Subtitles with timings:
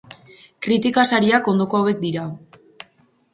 [0.67, 2.25] Kritika Sariak ondoko hauek dira.